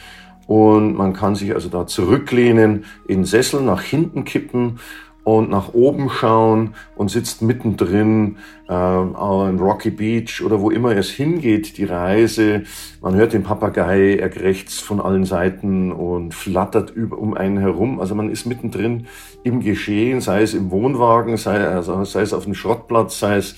Und 0.46 0.96
man 0.96 1.12
kann 1.12 1.36
sich 1.36 1.54
also 1.54 1.68
da 1.68 1.86
zurücklehnen, 1.86 2.84
in 3.06 3.24
Sessel 3.24 3.60
nach 3.60 3.82
hinten 3.82 4.24
kippen 4.24 4.80
und 5.24 5.50
nach 5.50 5.74
oben 5.74 6.08
schauen 6.08 6.74
und 6.96 7.10
sitzt 7.10 7.42
mittendrin 7.42 8.38
äh, 8.68 8.72
in 8.72 9.58
Rocky 9.58 9.90
Beach 9.90 10.42
oder 10.42 10.60
wo 10.60 10.70
immer 10.70 10.96
es 10.96 11.10
hingeht, 11.10 11.76
die 11.76 11.84
Reise. 11.84 12.62
Man 13.00 13.14
hört 13.14 13.32
den 13.32 13.42
Papagei, 13.42 14.16
er 14.16 14.30
krächzt 14.30 14.80
von 14.80 15.00
allen 15.00 15.24
Seiten 15.24 15.92
und 15.92 16.34
flattert 16.34 16.90
über, 16.90 17.18
um 17.18 17.34
einen 17.34 17.58
herum. 17.58 18.00
Also 18.00 18.14
man 18.14 18.30
ist 18.30 18.46
mittendrin 18.46 19.06
im 19.42 19.60
Geschehen, 19.60 20.20
sei 20.20 20.42
es 20.42 20.54
im 20.54 20.70
Wohnwagen, 20.70 21.36
sei, 21.36 21.66
also 21.66 22.04
sei 22.04 22.22
es 22.22 22.32
auf 22.32 22.44
dem 22.44 22.54
Schrottplatz, 22.54 23.18
sei 23.18 23.36
es 23.36 23.56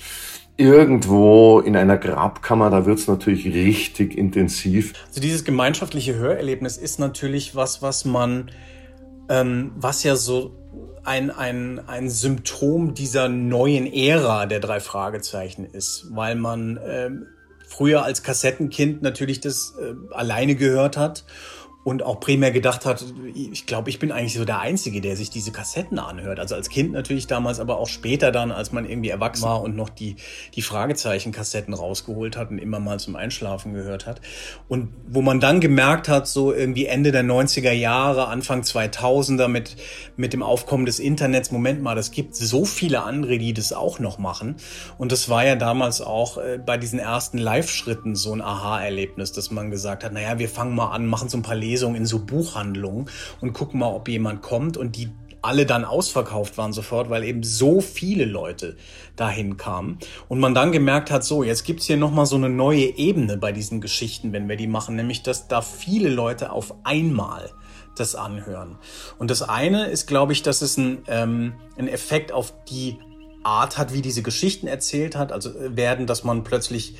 irgendwo 0.57 1.59
in 1.59 1.75
einer 1.75 1.97
Grabkammer, 1.97 2.69
da 2.69 2.85
wird's 2.85 3.07
natürlich 3.07 3.45
richtig 3.45 4.17
intensiv. 4.17 4.93
Also 5.07 5.19
dieses 5.19 5.45
gemeinschaftliche 5.45 6.15
Hörerlebnis 6.15 6.77
ist 6.77 6.99
natürlich 6.99 7.55
was, 7.55 7.81
was 7.81 8.05
man, 8.05 8.51
ähm, 9.29 9.71
was 9.75 10.03
ja 10.03 10.15
so 10.15 10.51
ein, 11.03 11.31
ein, 11.31 11.81
ein 11.87 12.09
Symptom 12.09 12.93
dieser 12.93 13.29
neuen 13.29 13.91
Ära 13.91 14.45
der 14.45 14.59
drei 14.59 14.79
Fragezeichen 14.79 15.65
ist, 15.65 16.07
weil 16.11 16.35
man 16.35 16.79
ähm, 16.85 17.27
früher 17.67 18.03
als 18.03 18.23
Kassettenkind 18.23 19.01
natürlich 19.01 19.39
das 19.39 19.73
äh, 19.79 19.93
alleine 20.13 20.55
gehört 20.55 20.97
hat 20.97 21.25
und 21.83 22.03
auch 22.03 22.19
primär 22.19 22.51
gedacht 22.51 22.85
hat, 22.85 23.03
ich 23.33 23.65
glaube, 23.65 23.89
ich 23.89 23.99
bin 23.99 24.11
eigentlich 24.11 24.35
so 24.35 24.45
der 24.45 24.59
Einzige, 24.59 25.01
der 25.01 25.17
sich 25.17 25.29
diese 25.29 25.51
Kassetten 25.51 25.99
anhört. 25.99 26.39
Also 26.39 26.55
als 26.55 26.69
Kind 26.69 26.93
natürlich 26.93 27.27
damals, 27.27 27.59
aber 27.59 27.77
auch 27.77 27.87
später 27.87 28.31
dann, 28.31 28.51
als 28.51 28.71
man 28.71 28.89
irgendwie 28.89 29.09
erwachsen 29.09 29.43
war 29.43 29.61
und 29.61 29.75
noch 29.75 29.89
die, 29.89 30.15
die 30.53 30.61
Fragezeichen-Kassetten 30.61 31.73
rausgeholt 31.73 32.37
hat 32.37 32.51
und 32.51 32.59
immer 32.59 32.79
mal 32.79 32.99
zum 32.99 33.17
Einschlafen 33.17 33.73
gehört 33.73 34.05
hat. 34.05 34.21
Und 34.69 34.93
wo 35.07 35.21
man 35.21 35.41
dann 35.41 35.59
gemerkt 35.59 36.07
hat, 36.07 36.27
so 36.27 36.53
irgendwie 36.53 36.85
Ende 36.85 37.11
der 37.11 37.23
90er 37.23 37.71
Jahre, 37.71 38.27
Anfang 38.27 38.61
2000er 38.61 39.49
mit, 39.49 39.75
mit 40.15 40.31
dem 40.31 40.41
Aufkommen 40.41 40.85
des 40.85 40.99
Internets, 40.99 41.51
Moment 41.51 41.81
mal, 41.81 41.95
das 41.95 42.11
gibt 42.11 42.35
so 42.35 42.63
viele 42.63 43.03
andere, 43.03 43.37
die 43.37 43.53
das 43.53 43.73
auch 43.73 43.99
noch 43.99 44.19
machen. 44.19 44.55
Und 44.97 45.11
das 45.11 45.27
war 45.27 45.45
ja 45.45 45.55
damals 45.55 45.99
auch 45.99 46.37
äh, 46.37 46.59
bei 46.65 46.77
diesen 46.77 46.99
ersten 46.99 47.37
Live-Schritten 47.37 48.15
so 48.15 48.31
ein 48.31 48.41
Aha-Erlebnis, 48.41 49.33
dass 49.33 49.51
man 49.51 49.69
gesagt 49.69 50.05
hat, 50.05 50.13
naja, 50.13 50.39
wir 50.39 50.47
fangen 50.47 50.75
mal 50.75 50.91
an, 50.91 51.07
machen 51.07 51.27
so 51.27 51.37
ein 51.37 51.41
paar 51.41 51.55
Lesungen 51.73 51.95
in 51.95 52.05
so 52.05 52.19
Buchhandlungen 52.19 53.09
und 53.41 53.53
gucken 53.53 53.79
mal, 53.79 53.93
ob 53.93 54.07
jemand 54.07 54.41
kommt 54.41 54.77
und 54.77 54.95
die 54.95 55.09
alle 55.41 55.65
dann 55.65 55.83
ausverkauft 55.83 56.57
waren 56.57 56.71
sofort, 56.71 57.09
weil 57.09 57.25
eben 57.25 57.43
so 57.43 57.81
viele 57.81 58.23
Leute 58.23 58.77
dahin 59.17 59.57
kamen. 59.57 59.99
Und 60.29 60.39
man 60.39 60.55
dann 60.55 60.71
gemerkt 60.71 61.11
hat, 61.11 61.25
so, 61.25 61.43
jetzt 61.43 61.65
gibt's 61.65 61.85
hier 61.85 61.97
nochmal 61.97 62.25
so 62.25 62.37
eine 62.37 62.49
neue 62.49 62.97
Ebene 62.97 63.35
bei 63.35 63.51
diesen 63.51 63.81
Geschichten, 63.81 64.31
wenn 64.31 64.47
wir 64.47 64.55
die 64.55 64.67
machen, 64.67 64.95
nämlich 64.95 65.21
dass 65.21 65.49
da 65.49 65.61
viele 65.61 66.07
Leute 66.07 66.51
auf 66.53 66.73
einmal 66.85 67.51
das 67.97 68.15
anhören. 68.15 68.77
Und 69.19 69.29
das 69.29 69.41
eine 69.41 69.87
ist, 69.87 70.07
glaube 70.07 70.31
ich, 70.31 70.43
dass 70.43 70.61
es 70.61 70.77
ein, 70.77 70.99
ähm, 71.07 71.53
ein 71.77 71.89
Effekt 71.89 72.31
auf 72.31 72.53
die 72.69 72.97
Art 73.43 73.77
hat, 73.77 73.93
wie 73.93 74.01
diese 74.01 74.23
Geschichten 74.23 74.67
erzählt 74.67 75.17
hat. 75.17 75.33
Also 75.33 75.49
äh, 75.49 75.75
werden, 75.75 76.07
dass 76.07 76.23
man 76.23 76.45
plötzlich 76.45 76.95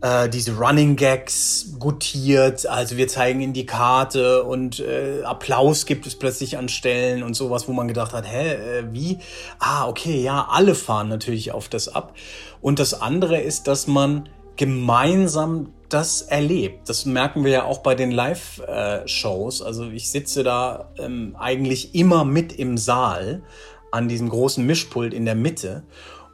äh, 0.00 0.28
diese 0.28 0.56
Running 0.56 0.96
Gags 0.96 1.74
gutiert. 1.78 2.66
Also 2.66 2.96
wir 2.96 3.08
zeigen 3.08 3.40
in 3.40 3.52
die 3.52 3.66
Karte 3.66 4.44
und 4.44 4.80
äh, 4.80 5.22
Applaus 5.24 5.86
gibt 5.86 6.06
es 6.06 6.14
plötzlich 6.14 6.56
an 6.56 6.68
Stellen 6.68 7.22
und 7.22 7.34
sowas, 7.34 7.68
wo 7.68 7.72
man 7.72 7.88
gedacht 7.88 8.12
hat, 8.12 8.30
hä, 8.30 8.54
äh, 8.54 8.84
wie? 8.92 9.18
Ah, 9.58 9.88
okay, 9.88 10.22
ja, 10.22 10.48
alle 10.50 10.74
fahren 10.74 11.08
natürlich 11.08 11.52
auf 11.52 11.68
das 11.68 11.88
ab. 11.88 12.14
Und 12.60 12.78
das 12.78 13.00
andere 13.00 13.40
ist, 13.40 13.66
dass 13.66 13.86
man 13.86 14.28
gemeinsam 14.56 15.72
das 15.88 16.22
erlebt. 16.22 16.88
Das 16.88 17.06
merken 17.06 17.44
wir 17.44 17.50
ja 17.50 17.64
auch 17.64 17.78
bei 17.78 17.94
den 17.94 18.10
Live-Shows. 18.10 19.62
Also 19.62 19.88
ich 19.90 20.10
sitze 20.10 20.42
da 20.42 20.90
ähm, 20.98 21.34
eigentlich 21.38 21.94
immer 21.94 22.24
mit 22.24 22.52
im 22.52 22.76
Saal 22.76 23.42
an 23.90 24.08
diesem 24.08 24.28
großen 24.28 24.66
Mischpult 24.66 25.14
in 25.14 25.24
der 25.24 25.34
Mitte 25.34 25.84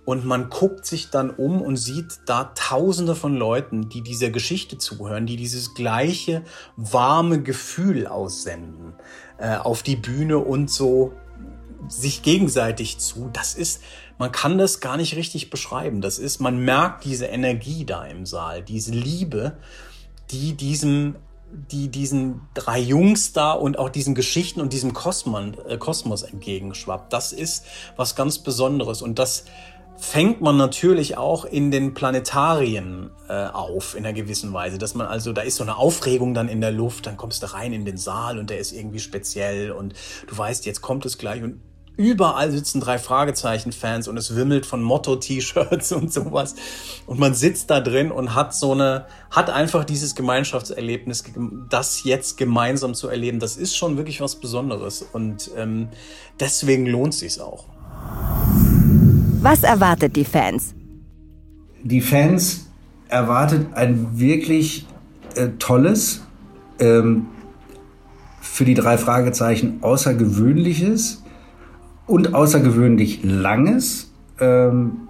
und 0.04 0.24
man 0.24 0.50
guckt 0.50 0.84
sich 0.84 1.10
dann 1.10 1.30
um 1.30 1.62
und 1.62 1.76
sieht 1.76 2.20
da 2.26 2.52
tausende 2.54 3.14
von 3.14 3.36
Leuten, 3.36 3.88
die 3.88 4.02
dieser 4.02 4.30
Geschichte 4.30 4.78
zuhören, 4.78 5.26
die 5.26 5.36
dieses 5.36 5.74
gleiche 5.74 6.42
warme 6.76 7.42
Gefühl 7.42 8.06
aussenden 8.06 8.94
äh, 9.38 9.56
auf 9.56 9.82
die 9.82 9.96
Bühne 9.96 10.38
und 10.38 10.70
so 10.70 11.12
sich 11.88 12.22
gegenseitig 12.22 12.98
zu. 12.98 13.30
Das 13.32 13.54
ist, 13.54 13.82
man 14.18 14.32
kann 14.32 14.58
das 14.58 14.80
gar 14.80 14.96
nicht 14.96 15.16
richtig 15.16 15.50
beschreiben. 15.50 16.00
Das 16.00 16.18
ist, 16.18 16.40
man 16.40 16.64
merkt 16.64 17.04
diese 17.04 17.26
Energie 17.26 17.84
da 17.84 18.04
im 18.06 18.26
Saal, 18.26 18.62
diese 18.62 18.92
Liebe, 18.92 19.56
die 20.30 20.54
diesem 20.54 21.16
die 21.70 21.88
diesen 21.88 22.40
drei 22.54 22.80
Jungs 22.80 23.32
da 23.32 23.52
und 23.52 23.78
auch 23.78 23.88
diesen 23.88 24.14
Geschichten 24.14 24.60
und 24.60 24.72
diesem 24.72 24.92
Kosmos, 24.92 25.56
äh, 25.68 25.78
Kosmos 25.78 26.22
entgegenschwappt. 26.22 27.12
Das 27.12 27.32
ist 27.32 27.64
was 27.96 28.16
ganz 28.16 28.38
Besonderes 28.38 29.02
und 29.02 29.18
das 29.18 29.44
fängt 29.96 30.40
man 30.40 30.56
natürlich 30.56 31.16
auch 31.16 31.44
in 31.44 31.70
den 31.70 31.94
Planetarien 31.94 33.10
äh, 33.28 33.46
auf 33.46 33.94
in 33.94 34.04
einer 34.04 34.12
gewissen 34.12 34.52
Weise, 34.52 34.78
dass 34.78 34.94
man 34.94 35.06
also 35.06 35.32
da 35.32 35.42
ist 35.42 35.56
so 35.56 35.62
eine 35.62 35.76
Aufregung 35.76 36.34
dann 36.34 36.48
in 36.48 36.60
der 36.60 36.72
Luft, 36.72 37.06
dann 37.06 37.16
kommst 37.16 37.42
du 37.42 37.52
rein 37.52 37.72
in 37.72 37.84
den 37.84 37.96
Saal 37.96 38.38
und 38.38 38.50
der 38.50 38.58
ist 38.58 38.72
irgendwie 38.72 38.98
speziell 38.98 39.70
und 39.70 39.94
du 40.26 40.36
weißt, 40.36 40.66
jetzt 40.66 40.82
kommt 40.82 41.06
es 41.06 41.18
gleich 41.18 41.42
und 41.42 41.60
überall 41.96 42.50
sitzen 42.50 42.80
drei 42.80 42.98
Fragezeichen-Fans 42.98 44.08
und 44.08 44.16
es 44.16 44.34
wimmelt 44.34 44.66
von 44.66 44.82
Motto-T-Shirts 44.82 45.92
und 45.92 46.12
sowas. 46.12 46.54
Und 47.06 47.20
man 47.20 47.34
sitzt 47.34 47.70
da 47.70 47.80
drin 47.80 48.10
und 48.10 48.34
hat 48.34 48.54
so 48.54 48.72
eine, 48.72 49.06
hat 49.30 49.50
einfach 49.50 49.84
dieses 49.84 50.14
Gemeinschaftserlebnis, 50.14 51.24
das 51.70 52.04
jetzt 52.04 52.36
gemeinsam 52.36 52.94
zu 52.94 53.08
erleben, 53.08 53.38
das 53.38 53.56
ist 53.56 53.76
schon 53.76 53.96
wirklich 53.96 54.20
was 54.20 54.36
Besonderes. 54.36 55.06
Und 55.12 55.50
ähm, 55.56 55.88
deswegen 56.40 56.86
lohnt 56.86 57.14
sich's 57.14 57.38
auch. 57.38 57.66
Was 59.44 59.62
erwartet 59.62 60.16
die 60.16 60.24
Fans? 60.24 60.74
Die 61.82 62.00
Fans 62.00 62.70
erwartet 63.08 63.66
ein 63.74 64.18
wirklich 64.18 64.86
äh, 65.34 65.48
tolles, 65.58 66.22
ähm, 66.78 67.26
für 68.40 68.64
die 68.64 68.72
drei 68.72 68.96
Fragezeichen 68.96 69.82
außergewöhnliches 69.82 71.22
und 72.06 72.34
außergewöhnlich 72.34 73.22
langes 73.22 74.10
ähm, 74.40 75.08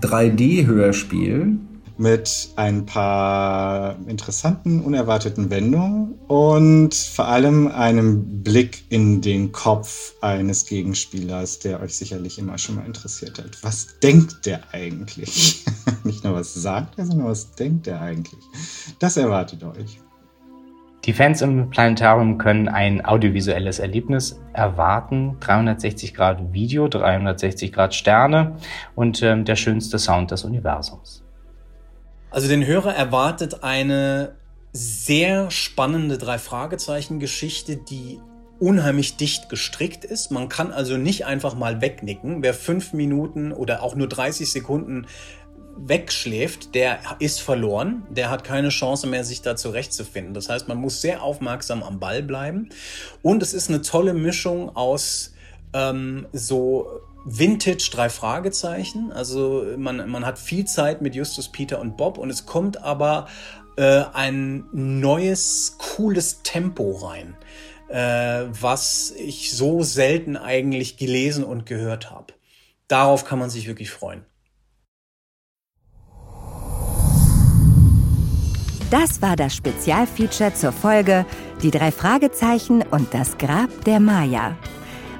3D-Hörspiel 0.00 1.58
mit 1.98 2.50
ein 2.56 2.86
paar 2.86 3.96
interessanten, 4.06 4.80
unerwarteten 4.80 5.50
Wendungen 5.50 6.14
und 6.28 6.94
vor 6.94 7.28
allem 7.28 7.68
einem 7.68 8.42
Blick 8.42 8.84
in 8.90 9.20
den 9.22 9.52
Kopf 9.52 10.14
eines 10.20 10.66
Gegenspielers, 10.66 11.58
der 11.60 11.80
euch 11.80 11.96
sicherlich 11.96 12.38
immer 12.38 12.58
schon 12.58 12.76
mal 12.76 12.86
interessiert 12.86 13.38
hat. 13.38 13.62
Was 13.62 13.98
denkt 14.00 14.46
der 14.46 14.60
eigentlich? 14.72 15.64
Nicht 16.04 16.24
nur 16.24 16.34
was 16.34 16.54
sagt 16.54 16.98
er, 16.98 17.06
sondern 17.06 17.28
was 17.28 17.54
denkt 17.54 17.86
er 17.86 18.00
eigentlich? 18.00 18.40
Das 18.98 19.16
erwartet 19.16 19.64
euch. 19.64 20.00
Die 21.06 21.12
Fans 21.12 21.40
im 21.40 21.70
Planetarium 21.70 22.36
können 22.36 22.68
ein 22.68 23.04
audiovisuelles 23.04 23.78
Erlebnis 23.78 24.40
erwarten. 24.52 25.36
360 25.38 26.14
Grad 26.14 26.52
Video, 26.52 26.88
360 26.88 27.72
Grad 27.72 27.94
Sterne 27.94 28.56
und 28.96 29.22
ähm, 29.22 29.44
der 29.44 29.54
schönste 29.54 30.00
Sound 30.00 30.32
des 30.32 30.42
Universums. 30.42 31.25
Also 32.36 32.48
den 32.48 32.66
Hörer 32.66 32.94
erwartet 32.94 33.62
eine 33.62 34.34
sehr 34.74 35.50
spannende 35.50 36.18
Drei-Fragezeichen-Geschichte, 36.18 37.78
die 37.78 38.20
unheimlich 38.58 39.16
dicht 39.16 39.48
gestrickt 39.48 40.04
ist. 40.04 40.30
Man 40.30 40.50
kann 40.50 40.70
also 40.70 40.98
nicht 40.98 41.24
einfach 41.24 41.54
mal 41.54 41.80
wegnicken. 41.80 42.42
Wer 42.42 42.52
fünf 42.52 42.92
Minuten 42.92 43.52
oder 43.52 43.82
auch 43.82 43.94
nur 43.94 44.06
30 44.06 44.52
Sekunden 44.52 45.06
wegschläft, 45.78 46.74
der 46.74 46.98
ist 47.20 47.40
verloren. 47.40 48.06
Der 48.10 48.28
hat 48.28 48.44
keine 48.44 48.68
Chance 48.68 49.06
mehr, 49.06 49.24
sich 49.24 49.40
da 49.40 49.56
zurechtzufinden. 49.56 50.34
Das 50.34 50.50
heißt, 50.50 50.68
man 50.68 50.76
muss 50.76 51.00
sehr 51.00 51.22
aufmerksam 51.22 51.82
am 51.82 52.00
Ball 52.00 52.22
bleiben. 52.22 52.68
Und 53.22 53.42
es 53.42 53.54
ist 53.54 53.70
eine 53.70 53.80
tolle 53.80 54.12
Mischung 54.12 54.76
aus 54.76 55.32
ähm, 55.72 56.26
so 56.34 57.00
Vintage 57.26 57.90
drei 57.92 58.08
Fragezeichen. 58.08 59.12
Also 59.12 59.66
man, 59.76 60.08
man 60.08 60.24
hat 60.24 60.38
viel 60.38 60.64
Zeit 60.64 61.02
mit 61.02 61.14
Justus, 61.14 61.50
Peter 61.50 61.80
und 61.80 61.96
Bob 61.96 62.18
und 62.18 62.30
es 62.30 62.46
kommt 62.46 62.82
aber 62.82 63.26
äh, 63.76 64.04
ein 64.12 64.64
neues, 64.72 65.76
cooles 65.78 66.42
Tempo 66.44 66.92
rein, 66.92 67.36
äh, 67.88 68.46
was 68.48 69.10
ich 69.10 69.52
so 69.56 69.82
selten 69.82 70.36
eigentlich 70.36 70.96
gelesen 70.96 71.42
und 71.42 71.66
gehört 71.66 72.10
habe. 72.10 72.32
Darauf 72.86 73.24
kann 73.24 73.40
man 73.40 73.50
sich 73.50 73.66
wirklich 73.66 73.90
freuen. 73.90 74.24
Das 78.88 79.20
war 79.20 79.34
das 79.34 79.56
Spezialfeature 79.56 80.54
zur 80.54 80.70
Folge 80.70 81.26
Die 81.60 81.72
drei 81.72 81.90
Fragezeichen 81.90 82.82
und 82.82 83.12
das 83.12 83.36
Grab 83.36 83.68
der 83.84 83.98
Maya. 83.98 84.56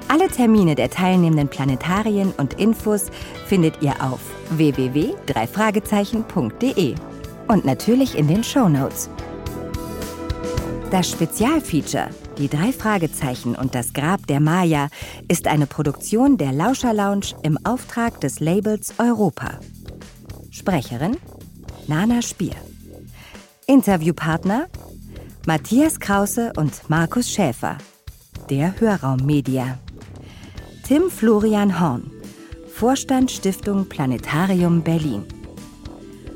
Alle 0.09 0.29
Termine 0.29 0.75
der 0.75 0.89
teilnehmenden 0.89 1.49
Planetarien 1.49 2.31
und 2.37 2.53
Infos 2.53 3.07
findet 3.45 3.81
ihr 3.81 4.01
auf 4.01 4.21
www.dreifragezeichen.de 4.51 6.95
und 7.47 7.65
natürlich 7.65 8.17
in 8.17 8.29
den 8.29 8.41
Show 8.43 8.67
Notes. 8.69 9.09
Das 10.91 11.09
Spezialfeature 11.11 12.09
Die 12.37 12.47
drei 12.47 12.71
Fragezeichen 12.71 13.55
und 13.55 13.75
das 13.75 13.91
Grab 13.93 14.25
der 14.27 14.39
Maya 14.39 14.87
ist 15.27 15.47
eine 15.47 15.67
Produktion 15.67 16.37
der 16.37 16.53
Lauscher 16.53 16.93
Lounge 16.93 17.35
im 17.43 17.59
Auftrag 17.65 18.21
des 18.21 18.39
Labels 18.39 18.93
Europa. 18.97 19.59
Sprecherin 20.51 21.17
Nana 21.87 22.21
Spier. 22.21 22.55
Interviewpartner 23.65 24.67
Matthias 25.45 25.99
Krause 25.99 26.53
und 26.55 26.89
Markus 26.89 27.29
Schäfer. 27.29 27.77
Der 28.49 28.79
Hörraum 28.79 29.25
Media. 29.25 29.77
Tim 30.87 31.09
Florian 31.09 31.81
Horn, 31.81 32.09
Vorstand 32.73 33.29
Stiftung 33.29 33.89
Planetarium 33.89 34.81
Berlin. 34.81 35.25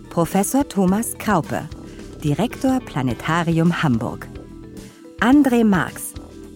Professor 0.09 0.67
Thomas 0.67 1.13
Kraupe, 1.17 1.69
Direktor 2.21 2.81
Planetarium 2.81 3.81
Hamburg. 3.81 4.27
André 5.21 5.63
Marx, 5.63 6.13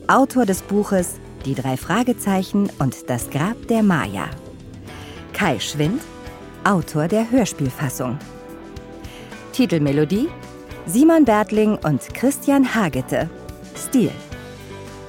Autor 0.08 0.46
des 0.46 0.62
Buches 0.62 1.22
Die 1.46 1.56
drei 1.56 1.78
Fragezeichen 1.78 2.70
und 2.80 3.10
das 3.10 3.30
Grab 3.30 3.56
der 3.70 3.82
Maya. 3.82 4.30
Kai 5.32 5.58
Schwind, 5.58 6.02
Autor 6.66 7.08
der 7.08 7.32
Hörspielfassung. 7.32 8.20
Titelmelodie 9.54 10.28
Simon 10.86 11.24
Bertling 11.24 11.78
und 11.78 12.14
Christian 12.14 12.76
Hagete. 12.76 13.30
Stil. 13.74 14.12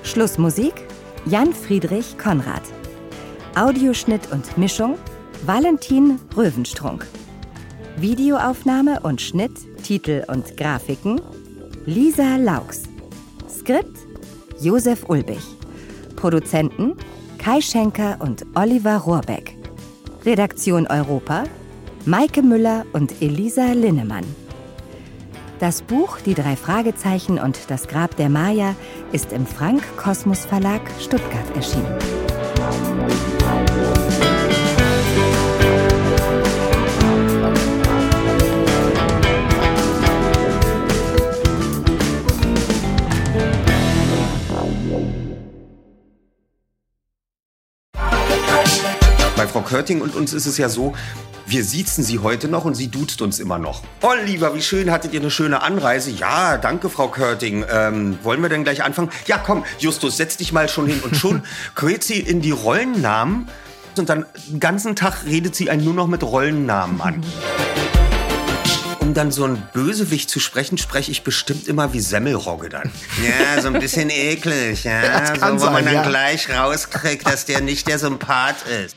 Schlussmusik 0.05 0.86
Jan 1.29 1.53
Friedrich 1.53 2.17
Konrad. 2.19 2.62
Audioschnitt 3.57 4.31
und 4.31 4.57
Mischung 4.57 4.97
Valentin 5.45 6.21
Röwenstrunk. 6.37 7.05
Videoaufnahme 7.97 9.01
und 9.01 9.21
Schnitt, 9.21 9.51
Titel 9.83 10.23
und 10.29 10.57
Grafiken 10.57 11.21
Lisa 11.85 12.37
Laux. 12.37 12.85
Skript 13.49 13.99
Josef 14.61 15.09
Ulbich. 15.09 15.43
Produzenten 16.15 16.95
Kai 17.39 17.61
Schenker 17.61 18.19
und 18.21 18.47
Oliver 18.55 18.99
Rohrbeck. 18.99 19.57
Redaktion 20.25 20.87
Europa 20.87 21.43
Maike 22.05 22.41
Müller 22.41 22.87
und 22.93 23.21
Elisa 23.21 23.73
Linnemann. 23.73 24.46
Das 25.59 25.81
Buch 25.81 26.19
Die 26.21 26.35
drei 26.35 26.55
Fragezeichen 26.55 27.38
und 27.38 27.71
das 27.71 27.88
Grab 27.88 28.14
der 28.16 28.29
Maya 28.29 28.75
ist 29.12 29.33
im 29.33 29.47
Frank 29.47 29.83
Kosmos 29.97 30.45
Verlag 30.45 30.83
Stuttgart 31.01 31.57
erschienen. 31.57 31.97
Körting 49.66 50.00
und 50.00 50.14
uns 50.14 50.33
ist 50.33 50.46
es 50.46 50.57
ja 50.57 50.68
so, 50.68 50.94
wir 51.46 51.64
siezen 51.64 52.02
sie 52.02 52.18
heute 52.20 52.48
noch 52.48 52.64
und 52.64 52.74
sie 52.74 52.88
duzt 52.88 53.22
uns 53.22 53.38
immer 53.38 53.59
noch. 53.59 53.83
Oh, 54.02 54.12
lieber, 54.24 54.55
wie 54.55 54.62
schön, 54.62 54.90
hattet 54.90 55.12
ihr 55.12 55.20
eine 55.20 55.31
schöne 55.31 55.62
Anreise? 55.62 56.11
Ja, 56.11 56.57
danke, 56.57 56.88
Frau 56.88 57.09
Körting. 57.09 57.64
Ähm, 57.70 58.18
wollen 58.22 58.42
wir 58.42 58.48
denn 58.48 58.64
gleich 58.64 58.83
anfangen? 58.83 59.11
Ja, 59.26 59.38
komm, 59.38 59.64
Justus, 59.79 60.16
setz 60.16 60.37
dich 60.37 60.52
mal 60.52 60.68
schon 60.68 60.87
hin. 60.87 61.00
Und 61.00 61.16
schon 61.16 61.42
quält 61.74 62.05
sie 62.05 62.20
in 62.20 62.40
die 62.40 62.50
Rollennamen 62.52 63.48
und 63.96 64.09
dann 64.09 64.26
den 64.48 64.61
ganzen 64.61 64.96
Tag 64.96 65.24
redet 65.24 65.55
sie 65.55 65.70
einen 65.70 65.85
nur 65.85 65.94
noch 65.94 66.07
mit 66.07 66.22
Rollennamen 66.22 67.00
an. 67.00 67.24
Um 68.98 69.14
dann 69.14 69.31
so 69.31 69.44
ein 69.44 69.62
Bösewicht 69.72 70.29
zu 70.29 70.40
sprechen, 70.40 70.79
spreche 70.79 71.12
ich 71.12 71.22
bestimmt 71.22 71.68
immer 71.68 71.92
wie 71.92 72.00
Semmelrogge 72.00 72.68
dann. 72.68 72.90
Ja, 73.24 73.62
so 73.62 73.68
ein 73.68 73.79
bisschen 73.79 74.11
eklig, 74.11 74.83
ja. 74.83 75.26
So, 75.26 75.35
wo 75.35 75.59
sein, 75.59 75.72
man 75.72 75.85
dann 75.85 75.94
ja. 75.94 76.02
gleich 76.02 76.50
rauskriegt, 76.50 77.24
dass 77.24 77.44
der 77.44 77.61
nicht 77.61 77.87
der 77.87 78.00
Sympath 78.00 78.66
ist 78.66 78.96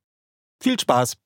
Viel 0.61 0.79
Spaß! 0.79 1.17